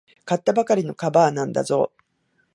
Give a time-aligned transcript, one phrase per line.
[0.25, 1.91] 買ったばかりのカバーなんだぞ。